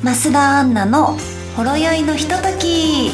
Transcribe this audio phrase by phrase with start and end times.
[0.00, 1.18] 増田アンナの
[1.56, 3.10] ほろ酔いのひととき。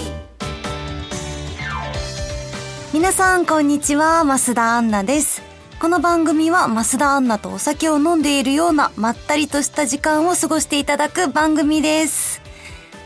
[2.92, 4.22] 皆さんこんにちは。
[4.24, 5.40] 増田アンナです。
[5.80, 12.42] この番組は増田アンナとお酒を飲んでいるようなまったりとした時間を過ごしていただく番組です。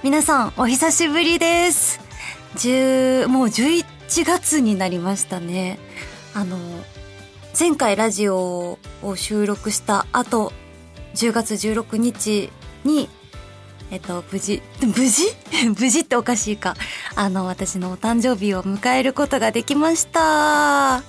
[0.02, 2.00] 皆さんお久しぶりです。
[2.56, 3.84] 10もう11
[4.24, 5.79] 月になりましたね。
[6.34, 6.58] あの
[7.56, 10.52] 前回ラジオを収録した後
[11.14, 12.51] 10月16日
[12.83, 13.09] に
[13.91, 15.24] えっと、無事、 無事？
[15.78, 16.77] 無事っておかしいか。
[17.15, 21.02] あの、私のお誕生日を迎えることができました。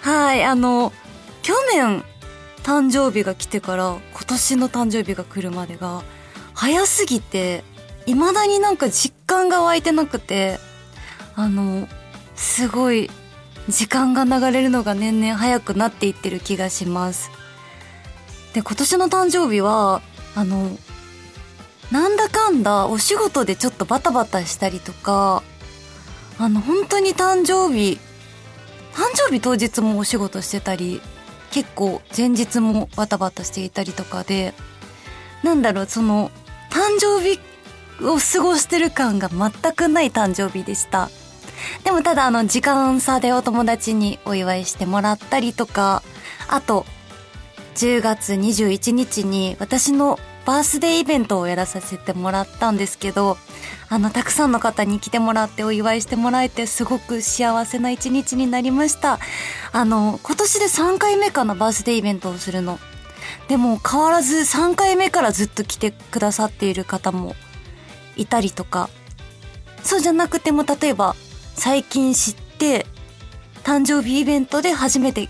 [0.00, 0.92] はい、あの、
[1.42, 2.04] 去年、
[2.62, 6.02] 誕生日が来てから、今年の誕生日が来るまでが、
[6.54, 7.64] 早すぎて、
[8.06, 10.60] 未だになんか実感が湧いてなくて、
[11.34, 11.88] あの、
[12.36, 13.10] すごい、
[13.68, 17.30] 時間が流れるのが年々早くなっていってる気がします。
[18.52, 20.02] で、今年の誕生日は、
[20.34, 20.78] あの、
[21.94, 25.44] なんだかんだお仕事でちょっとバタバタしたりとか、
[26.40, 28.00] あの、本当に誕生日、
[28.94, 31.00] 誕生日当日もお仕事してたり、
[31.52, 34.54] 結構前日もバタバタしていたりとかで、
[35.44, 36.32] なんだろう、その、
[36.68, 37.38] 誕生日
[38.04, 41.10] を過ごしてる感が全くない誕生日でした。
[41.84, 46.02] でもただあの、時間差でお友達にお祝いしてもらったりとか、
[46.48, 46.86] あと、
[47.76, 53.38] 10月21日に私のバースデーイベントをやらさせてもらったんですけど、
[53.88, 59.18] あの、たくさんの方に来てもらってお祝いしてもらえて、すごく幸せな一日になりました。
[59.72, 62.78] あの、今年で3回目かな、バースデーイベントをするの。
[63.48, 67.34] でも、変わらず3回目からずっと来てくださっている方も
[68.16, 68.90] いたりとか、
[69.82, 71.16] そうじゃなくても、例えば、
[71.54, 72.86] 最近知って、
[73.62, 75.28] 誕生日イベントで初めて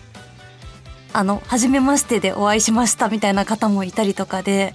[1.14, 4.74] あの、初めましてでお会いしましたみたいな方もいたりとかで、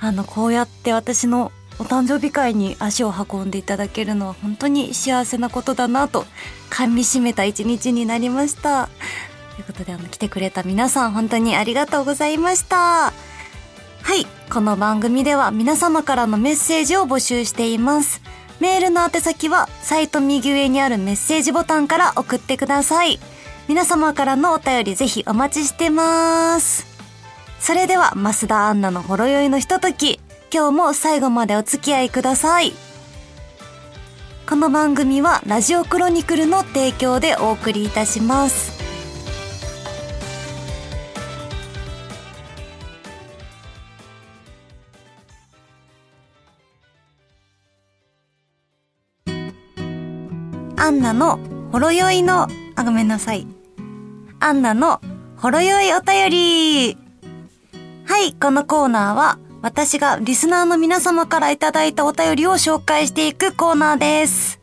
[0.00, 6.26] あの、こうやって私のお誕生日会に足を運んでいただけるのは本当に幸せなことだなと、
[6.70, 8.88] 噛み締めた一日になりました。
[9.54, 12.76] ということで、あの、来てくれた皆さん本当にありがとうございました。
[12.76, 13.12] は
[14.14, 14.26] い。
[14.50, 18.20] この番組では皆様からのメッセージを募集しています。
[18.58, 23.20] メールの宛先はサイト右上にあるメッセージボタンから送ってください。
[23.68, 26.86] 皆様からのお便りぜひお待ちしてます。
[27.58, 30.20] それでは、増田アンナのほろ酔いのひととき、
[30.52, 32.72] 今日も最後までお付き合いください。
[34.48, 38.76] この番組はラジオクロニクルの提供でお送りいたします。
[50.76, 51.40] アンナの
[51.72, 53.55] ほろ酔いの、あ、ごめんなさい。
[54.46, 55.00] アンナの
[55.38, 56.96] ほろ酔いお便り。
[58.04, 64.60] はい、このコーナーは私がリスナーの皆様からいただいたお便りを紹介していくコーナーです。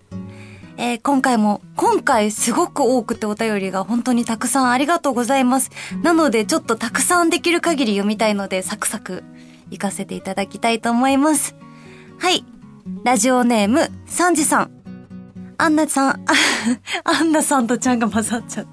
[0.78, 5.70] えー、今回も、今回すごく多くてお便りが本当にたくさんありがとうございます。
[6.02, 9.26] なのでちょっとたくさんできる限り読みたいのでサクサク
[9.70, 11.58] 行かせていただきたいと思います。
[12.20, 12.46] はい。
[13.04, 14.72] ラジオネーム、サンジさん。
[15.58, 16.26] アンナさん、
[17.04, 18.66] アンナさんとちゃんが混ざっちゃっ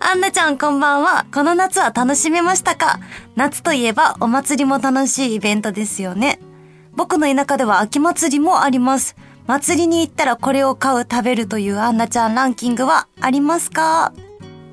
[0.00, 1.26] アンナちゃんこんばんは。
[1.32, 3.00] この夏は楽しめましたか？
[3.34, 6.38] 夏といえばお祭りも楽しいイベントですよね。
[6.94, 9.16] 僕の田舎では秋祭りもあります。
[9.46, 14.12] 祭りに行ったらこれを買う食べるというアンナちゃんランキングはありますか？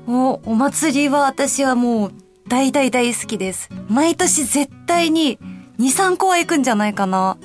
[0.06, 2.12] お、お祭りは私はもう
[2.48, 3.70] 大大大好きです。
[3.88, 5.38] 毎年絶対に
[5.78, 7.38] 2、3個は行くんじゃないかな。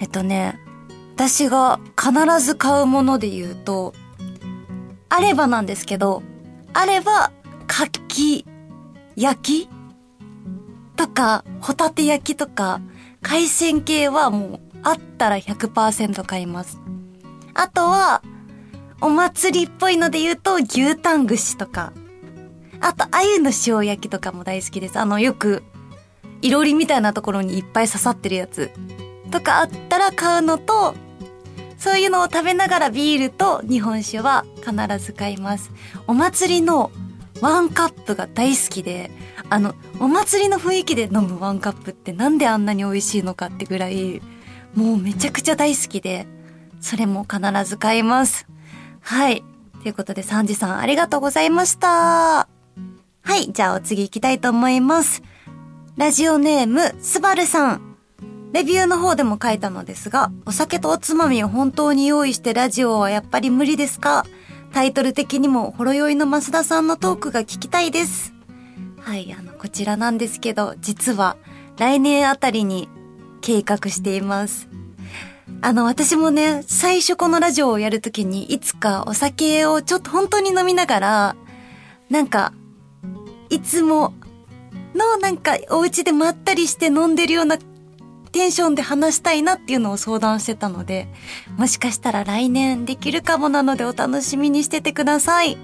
[0.00, 0.58] えっとね、
[1.14, 3.94] 私が必ず買うもので言うと、
[5.08, 6.22] あればなんですけど、
[6.72, 7.32] あれば、
[7.66, 8.44] かき、
[9.16, 9.68] 焼き？
[10.96, 12.80] とか、ホタテ焼きとか、
[13.22, 16.78] 海鮮系はもう、あったら100%買います。
[17.54, 18.22] あとは、
[19.00, 21.92] お祭りっぽいので言うと、牛タン串とか。
[22.80, 24.98] あと、鮎の塩焼きとかも大好きです。
[24.98, 25.62] あの、よく、
[26.42, 28.70] いろりみたいなところにいっぱい刺さってるやつ。
[29.30, 30.94] とかあったら買うのと、
[31.80, 34.72] そういうのを食べながらビールと日本酒は必
[35.04, 35.72] ず買います。
[36.06, 36.92] お祭りの
[37.40, 39.10] ワンカップが大好きで、
[39.48, 44.20] あの、お祭りの雰囲気で飲むワンカップってなんであんなに美味しいのかってぐらい、
[44.74, 46.26] もうめちゃくちゃ大好きで、
[46.82, 48.46] それも必ず買います。
[49.00, 49.42] はい。
[49.82, 51.88] ということで、サンジさんありがとうございました。
[51.88, 52.46] は
[53.36, 53.50] い。
[53.50, 55.22] じゃあお次行きたいと思います。
[55.96, 57.89] ラジオネーム、スバルさん。
[58.52, 64.24] レビューの方でも書いたのですが、お酒とおつまみを本当に用意してラジオはやっぱり無理ですか？
[64.72, 68.32] タイトル的にもほろ酔いの増田さんのトークが聞きたいです。
[69.00, 71.36] はい、あの、こちらなんですけど、実は
[71.76, 72.88] 来年あたりに
[73.40, 74.68] 計画しています。
[75.62, 81.36] あの、私もね、最初このラジオをやるときに、いつかお酒をちょっと本当に飲みながら、
[82.08, 82.52] なんか、
[83.48, 84.12] いつも
[84.94, 87.58] のなんかお家でまったりして飲んでるような
[88.32, 91.08] テンションで話したいなっていうのを相談してたので、
[91.56, 95.58] もしかしたら来年できるかもなのでお楽しみにしててください。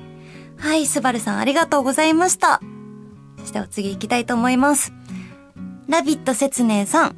[0.59, 2.61] はい、スバルさんありがとうございました。
[3.39, 4.93] そしてお次行きたいと思います。
[5.89, 7.17] ラビット説明さん。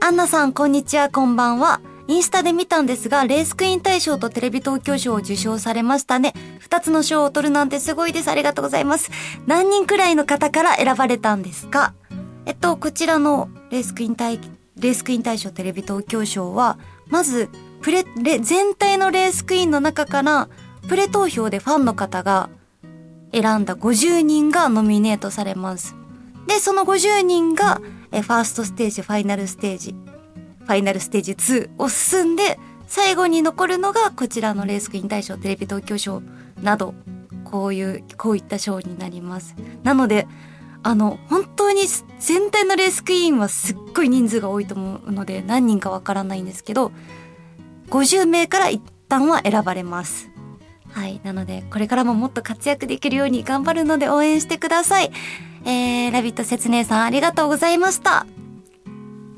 [0.00, 1.80] アンナさん、こんにちは、こんばんは。
[2.06, 6.34] インスタで見たんですが、レースクイーン大賞とテレビ東京賞を受賞されましたね。
[6.58, 8.28] 二つの賞を取るなんてすごいです。
[8.28, 9.10] ありがとうございます。
[9.46, 11.94] 何人くらいの方から選ばれたんですか？
[12.44, 14.38] えっと、こちらのレースクイーン大、
[14.76, 16.78] レースクイーン大賞テレビ東京賞は、
[17.08, 17.48] まず、
[17.80, 20.48] プレ、レ、全体のレースクイーンの中から、
[20.88, 22.50] プレ投票でファンの方が
[23.32, 25.94] 選んだ50人がノミネートされます。
[26.46, 27.80] で、その50人が、
[28.12, 29.94] え、ファーストステージ、ファイナルステージ、
[30.60, 36.22] ファイナルステージ2を進んで、最後に残るのがこちらのレースクイーン大賞、テレビ東京賞
[36.62, 36.94] など、
[37.44, 39.54] こういう、こういった賞になります。
[39.82, 40.26] なので、
[40.84, 41.82] あの、本当に
[42.20, 46.92] 全体のレースクイーンはすっごい人数が多いと思うので、何人かわからないんですけど、
[47.88, 50.30] 50名から一旦は選ばれます。
[50.92, 51.20] はい。
[51.24, 55.10] なので、これからももっと活躍できるように頑張るので応援してください。
[55.64, 58.26] えー、ラビット説明さんありがとうございました。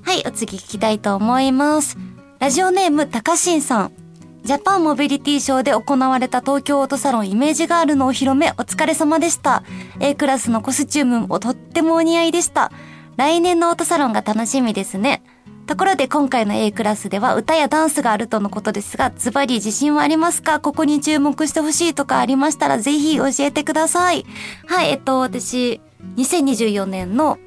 [0.02, 1.96] はい、お次聞きたいと思います。
[2.40, 4.05] ラジオネーム、たかしんさん。
[4.46, 9.64] ジャパンモビリティショーで行われた東京オートサロンイメージガールのお披露目お疲れ様でした。
[9.98, 12.70] A クラスのコスチュームもとってもお似合いでした。
[13.16, 15.24] 来年のオートサロンが楽しみですね。
[15.66, 20.60] ところで今回の A クラスでは歌やダンスがあるとのことですが、ズバリ自信はありますか？
[20.60, 24.24] ここに注目してほしいとかありましたらぜひ教えてください。
[24.68, 25.80] はい、えっと、私、
[26.18, 27.38] 2024年の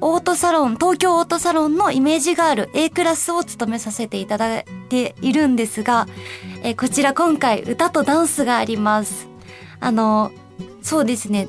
[0.00, 6.06] オートサロン、東京オートサロンのイメージガール A クラスを務めさせていただいているんですが、
[6.62, 9.26] えこちら今回歌とダンスがあります。
[9.80, 10.30] あの、
[10.82, 11.48] そうですね。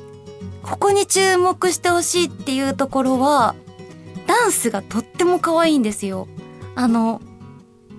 [0.64, 3.54] ここに注目してほしいっていうところは、
[4.26, 6.26] ダンスがとっても可愛いんですよ。
[6.74, 7.20] あの、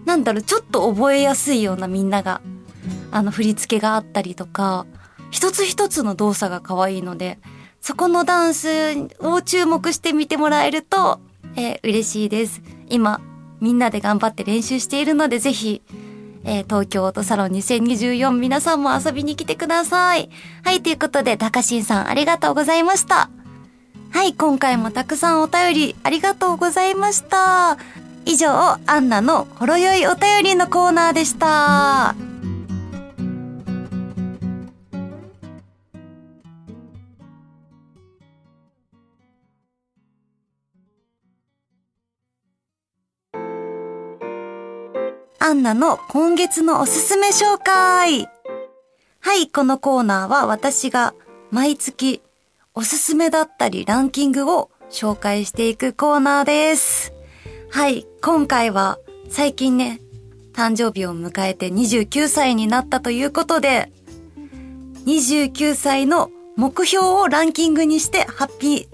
[0.06, 2.42] なんだろう、ちょっと覚えやすいようなみんなが、
[3.12, 4.86] あの振り付けがあったりとか、
[5.30, 7.40] 一つ一つの動作が可愛いので、
[7.82, 8.68] そこのダンス
[9.20, 11.20] を注目してみてもらえると、
[11.56, 12.62] えー、嬉しいです。
[12.90, 13.20] 今、
[13.60, 15.82] みんなで頑張って練習しているので、ぜひ、
[16.44, 20.30] えー、東京オートサロン2024皆さんも遊びに来てください。
[20.64, 23.30] はい、ということで、高新さんありがとうございました。
[24.12, 27.78] はい、今回もたくさんお便りありがとうございました。
[28.26, 28.50] 以上、
[28.86, 32.31] アンナのほろ酔いお便りのコーナーでした。
[45.52, 48.30] アンナの今月のおすすめ紹介。
[49.20, 51.14] はい、このコーナーは私が
[51.50, 52.22] 毎月
[52.74, 57.12] おすすめだったりランキングを紹介していくコーナーです。
[57.70, 60.00] はい、今回は最近ね、
[60.54, 63.92] 誕生日を迎えて29歳になったということで、
[65.06, 68.88] 29歳の目標をランキングにしてハッピ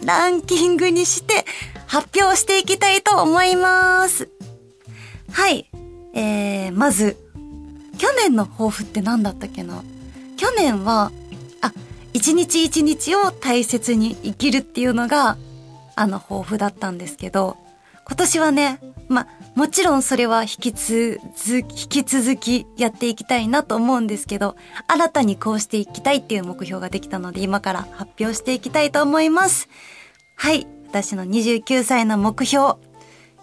[0.00, 1.44] ー、ランキングにして
[1.88, 4.28] 発表していきたいと思います。
[5.32, 5.68] はい。
[6.14, 7.16] えー、まず、
[7.98, 9.82] 去年の抱負って何だったっけな？
[10.36, 11.12] 去年は、
[11.60, 11.72] あ、
[12.12, 15.36] 一日一日を大切に生きるっていうのが、
[15.96, 17.56] あの抱負だったんですけど、
[18.06, 24.56] 今年はね、ま、もちろんそれは引きつづ、引き続きやっていきたいなと思うんですけど、
[24.88, 29.68] 新たにこうしていきたいっていう目標ができたので、今から発表していきたいと思います。
[30.36, 30.66] はい。
[30.88, 32.74] 私の29歳の目標。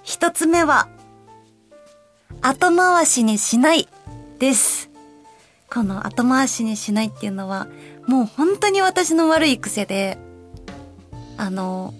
[0.03, 0.89] 一つ目は、
[2.41, 3.87] 後回しにしない
[4.39, 4.89] です。
[5.71, 7.67] この後回しにしないっていうのは、
[8.07, 10.17] もう本当に私の悪い癖で、
[11.37, 11.93] あの、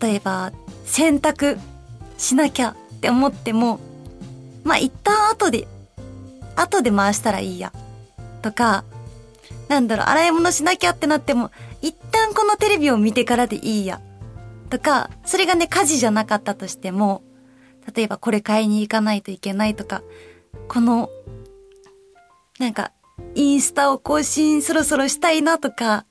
[0.00, 0.52] 例えば、
[0.84, 1.58] 洗濯
[2.18, 3.80] しなきゃって思っても、
[4.64, 5.68] まあ、一旦後で、
[6.56, 7.72] 後で回したらいいや。
[8.42, 8.84] とか、
[9.68, 11.50] なんだろう、洗い物しなきゃってなっても、
[11.82, 14.00] 一旦このテレビを見てからでいいや。
[14.70, 17.22] とか、それがね、家事じゃなかったとしても、
[17.94, 20.02] 例えばこれ買いに行かないといけないとか、
[20.68, 21.10] この、
[22.58, 22.92] なんか、
[23.34, 26.06] インスタを更新そろそろしたいなとか、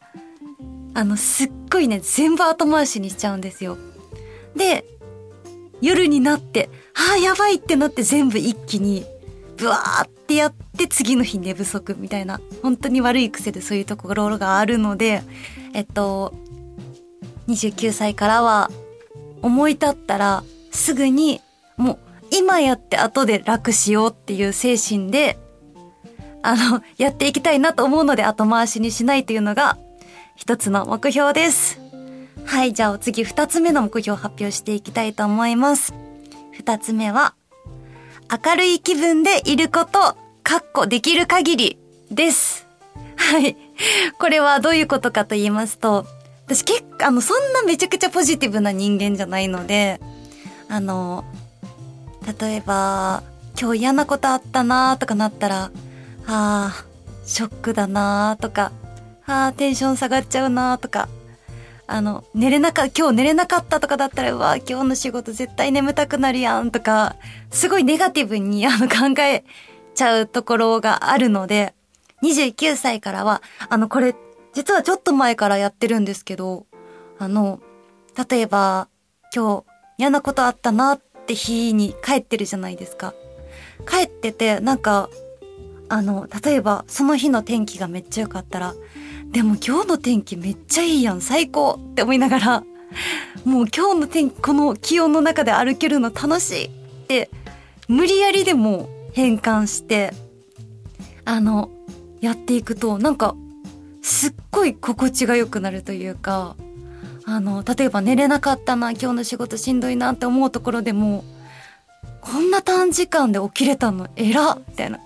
[0.94, 3.78] あの、すっごいね、全部後回しにしちゃうんですよ。
[4.56, 4.86] で、
[5.82, 9.06] 夜になって、ああ、やばいってなって全部一気に、
[9.58, 15.22] ブワーってやって次の日寝不足みたいな、本当に悪い癖でそういうところがあるので、
[15.74, 16.34] えっと、
[17.48, 18.72] 29歳からは
[19.42, 21.42] 思い立ったらすぐに
[21.78, 22.00] もう
[22.32, 25.38] 今やって後で楽しようっていう精神で、
[26.42, 29.78] あの、やっていきたいなと思うので後回しにしないというのが
[30.36, 31.80] 一つの目標です。
[32.46, 35.94] はい、じゃあお次二つ目の目標を発表していきたいと思います。
[36.52, 37.34] 二つ目は、
[38.46, 40.00] 明るい気分でいること、
[40.44, 41.80] かっこできる限り
[42.12, 42.68] です。
[43.18, 43.58] はい。
[44.20, 46.06] これはどういうことかと言いますと、
[46.46, 50.00] 私結構、あの、そんなめちゃくちゃポジティブな人間じゃないので、
[50.70, 51.26] あの、
[52.40, 53.24] 例えば、
[53.60, 55.72] 今日嫌なことあったなーとかなったら、あ
[56.28, 56.86] あ、
[57.26, 58.72] ショックだなーとか、
[59.26, 61.08] ああ、テンション下がっちゃうなーとか、
[61.88, 67.16] あの、寝れなか、今日寝れなかったとかだったら、うわ、今日の仕事絶対眠たくなるやんとか、
[67.52, 69.44] すごいネガティブにあの考え
[69.94, 71.76] ちゃうところがあるので、
[72.24, 74.16] 29歳からは、あの、これ、
[74.54, 76.66] 実はちょっと前からやってるんですけど、
[77.20, 77.60] あの、
[78.30, 78.88] 例えば、
[79.34, 79.66] 今日
[79.98, 83.16] 嫌なことあったなっって日に帰ってるじゃないですか。
[83.90, 85.10] 帰ってて、なんか、
[85.90, 88.76] あの、例えばその日の天気がめっちゃ良かったら、
[89.32, 92.64] でも今日の天気めっちゃいいやん、最高って思いながら、
[93.44, 96.70] もう今日の天気、この気温の中で歩けるの楽しいっ
[97.08, 97.32] て、
[97.88, 100.14] 無理やりでも変換して、
[101.26, 101.72] あの、
[102.22, 103.36] やっていくと、なんか、
[104.04, 106.56] すっごい心地が良くなるというか、
[107.26, 111.24] あの、例えば寝れなかったな、今日の仕事しんどいなって思うところでも、
[112.22, 115.00] こんな短時間で起きれたの偉みたいな。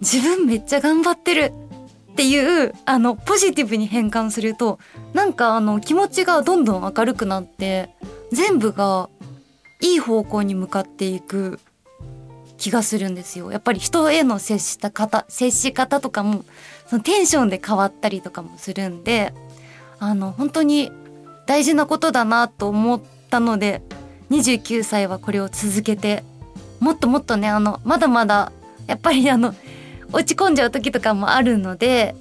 [0.00, 1.52] 自分めっちゃ頑張ってる
[2.12, 4.78] っていうあのポジティブに変換すると
[5.14, 7.90] なんかあの気持ちがどんどん明るくなって
[8.30, 9.08] 全部が
[9.80, 11.58] いい方向に向かっていく
[12.56, 13.50] 気がするんですよ。
[13.50, 16.44] やっぱり人への接した方接し方とかも
[16.86, 19.34] そのテンションで変わったりとかもするんで
[19.98, 20.92] あの本当に
[21.46, 23.82] 大事なことだなと思ったので
[24.30, 26.24] 29歳はこれを続けて
[26.80, 28.52] もっともっとねあのまだまだ
[28.86, 29.54] やっぱりあの
[30.12, 32.14] 落ち込んじゃう時とかもあるので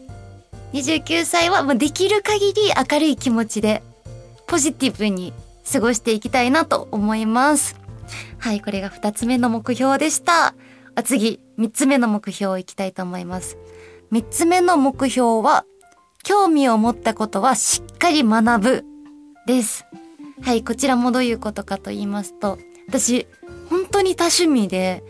[0.74, 2.62] 29歳はできる限り
[2.92, 3.84] 明るい気持ちで
[4.48, 5.34] ポジティブに
[5.72, 7.76] 過ごしていきたいなと思います。
[8.38, 10.54] はい、これが2つ目の目標でした。
[10.96, 13.58] あ次、3つ目の目標いきたいと思います。
[14.12, 15.66] 3つ目の目標は、
[16.24, 18.86] 興味を持ったことはしっかり学ぶ
[19.46, 19.86] です。
[20.42, 22.58] はい、こちらもどういうことかと言いますと、
[22.88, 23.28] 私、
[23.70, 25.04] 本当に多趣味で、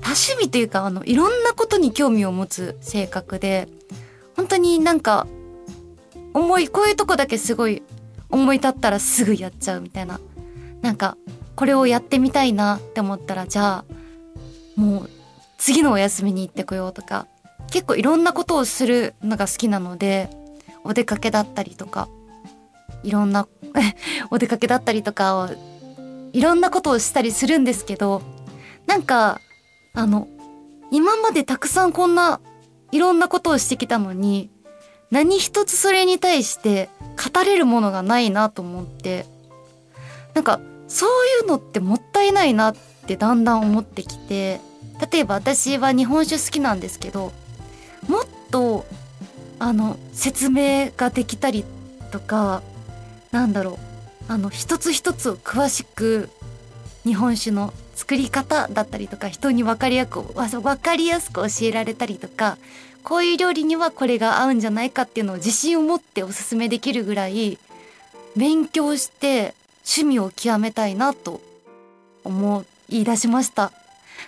[0.00, 3.68] 多趣味というかあのいろんなことに興味を持つ性格で
[4.36, 5.26] 本当になんか
[6.34, 7.82] 思いこういうとこだけすごい
[8.30, 10.20] 思い立ったらすぐやっちゃうみたいな
[10.82, 11.16] なんか
[11.56, 15.10] これをやってみたいなって思ったらじゃあもう
[15.58, 17.26] 次のお休みに行ってこようとか
[17.70, 20.30] 結構いろんなことをするのが好きなので
[20.84, 22.08] お出かけだったりとか
[23.02, 23.46] いろんな
[24.30, 25.50] お出かけだったりとか
[26.32, 28.22] いろんなことをしたりするんですけど
[28.86, 29.40] なんか
[29.92, 30.28] あの、
[30.90, 32.40] 今までたくさんこんな
[32.92, 34.50] いろんなことをしてきたのに、
[35.10, 36.88] 何一つそれに対して
[37.32, 39.26] 語れるものがないなと思って、
[40.34, 41.08] なんかそう
[41.42, 44.60] いうのってもったいないなってだんだん思ってきて、
[45.12, 47.32] 例えば私は日本酒好きなんですけど、
[48.08, 48.86] もっと
[49.58, 51.64] あの説明ができたり
[52.12, 52.62] とか、
[53.32, 53.78] なんだろ
[54.28, 56.28] う、あの一つ一つを詳しく
[57.04, 62.58] 日本酒の作り方だったりとか人に分かりやく分かりやすく教えられたりとか
[63.04, 67.58] こういう料理にはこれが合うんじゃないかっていうのを自信を持っておすすめできるぐらい
[68.36, 71.40] 勉強して趣味を極めたいなと
[72.24, 73.72] 思い出しました。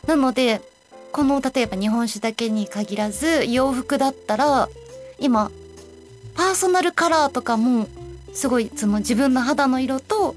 [0.06, 0.61] なので
[1.12, 4.68] この例えば日本酒だけに限らず洋服だったら
[5.18, 5.50] 今
[6.35, 7.87] パーソナルカラーとかも
[8.32, 10.34] すごいその自分の肌の色と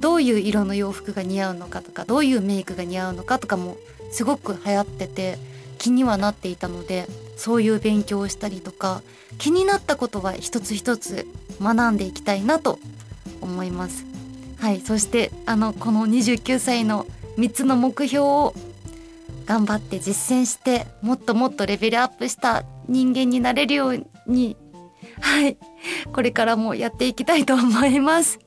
[0.00, 3.76] どういう色の洋服が似合うのかとかどういうメイクが似合うのかとかも
[4.12, 5.38] すごく流行ってて
[5.78, 7.06] 気にはなっていたので
[7.36, 9.02] そういう勉強をしたりとか
[9.38, 11.26] 気になったことは一つ一つ
[11.60, 12.78] 学んでいきたいなと
[13.40, 14.04] 思います。
[14.58, 17.06] はいそしてあのこの29歳の
[17.36, 18.54] 3つの目標を
[19.46, 24.56] 頑張って実践してもっともっとレベルアップした人間になれるように
[25.20, 25.56] はい。
[26.12, 28.38] これからもやっていきたいと思います。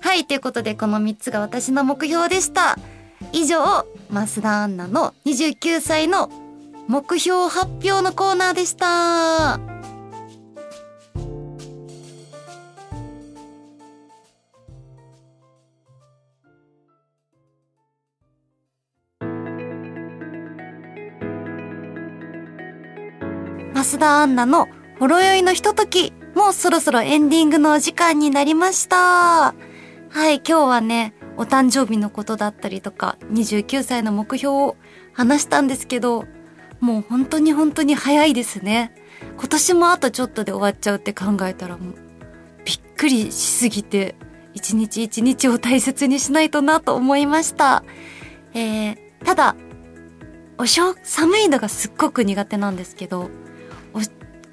[0.00, 0.26] はい。
[0.26, 2.78] ということで、この3つが私の目標でした。
[3.32, 6.30] 以上、増田アンナの29歳の
[6.88, 9.58] 目標発表のコーナーでした。
[23.74, 24.66] 増田アンナの
[24.98, 28.96] ほろ酔いのひととき、もうそろそろエンディングのお時間になりました。
[28.96, 29.54] は
[30.30, 34.76] い、今日はね、お誕生日のことだったりとか、29歳の目標を
[35.12, 36.24] 話したんですけど、
[36.80, 38.94] もう本当に本当に早いですね。
[39.38, 41.94] 今年もあとちょっとで終わっちゃうって考えたらもう、
[42.64, 44.14] びっくりしすぎて、
[44.54, 47.84] 一日一日を大切にしないとなと思いました。
[48.54, 49.56] えー、ただ、
[50.56, 53.28] お正、寒いのがすっごく苦手なんですけど、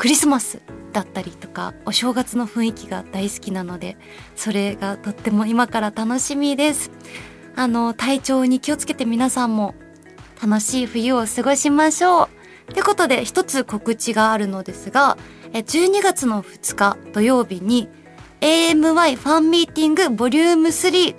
[0.03, 3.95] クリスマスだったりとかお正月の雰囲気が大好きなので
[4.35, 6.91] それがとっても今から楽しみです。
[7.55, 9.75] あの体調に気をつけて皆さんも
[10.41, 12.23] 楽しい冬を過ごしましょ
[12.67, 12.71] う。
[12.73, 15.17] ってことで一つ告知があるのですが
[15.53, 17.87] 12月の2日土曜日に
[18.41, 21.15] AMY ファンミーティングボリューム3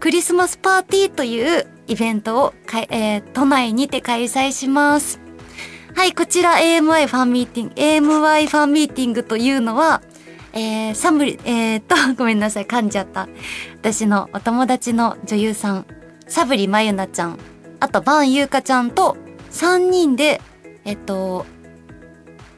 [0.00, 5.23] クリスマスパーティーというイベントをえー、都内にて開催します。
[5.94, 10.02] はい、こちら AMI ファンミーティング、AMY ファンミーティングというのは、
[10.52, 13.28] えー、サムリ、 えー、っと、ごめんなさい、噛んじゃった。
[13.80, 15.86] 私のお友達の女優さん、
[16.26, 17.38] サブリまゆなちゃん、
[17.78, 19.16] あとバンゆうかちゃんと
[19.50, 20.42] 3人で、
[20.84, 21.46] えっと、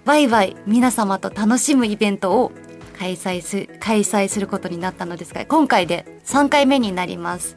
[0.06, 2.52] ワイワイ皆様と楽しむイベントを
[2.98, 7.56] 開催す、開催することになったのですが、今回で3回目になります。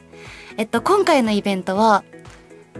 [0.58, 2.04] えっと、今回のイベントは、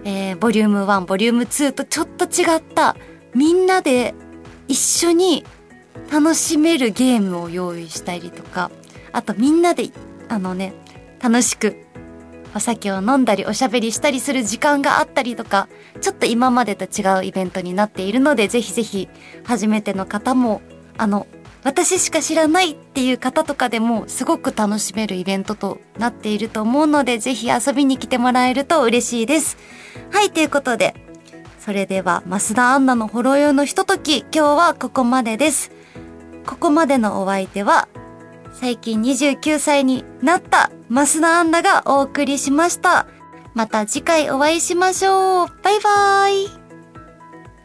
[0.04, 2.97] えー、ボリューム1ボリューム2とちょっと違った
[3.35, 4.14] みんなで
[4.69, 5.45] 一緒に
[6.11, 8.71] 楽しめるゲームを用意したりとか
[9.12, 9.90] あとみんなで
[10.28, 10.73] あのね
[11.21, 11.76] 楽しく
[12.54, 15.69] お酒を飲んだりおしゃべりしたりする時間があったりとか
[16.00, 19.09] ちょっと今までと違うイベントになっているのでぜひぜひ
[19.45, 20.61] 初めての方も
[20.97, 21.26] あの
[21.62, 29.59] 私しか知らないっていう方とかでもすごく楽しめるイベントとなっていると思うのでぜひ遊びに来てもらえると嬉しいです。
[30.11, 30.95] はい、ということで、
[31.59, 35.71] それでは増田アンナのほろよのひととき、今日はここまでです。
[36.47, 37.88] ここまでのお相手は、
[38.52, 43.07] 最近29歳になった増田アンナがお送りしました。
[43.55, 45.47] また次回お会いしましょう。
[45.63, 46.60] バイバーイ。